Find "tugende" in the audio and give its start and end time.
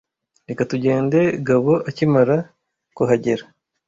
0.71-1.19